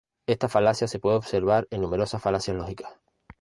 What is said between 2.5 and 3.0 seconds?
lógicas.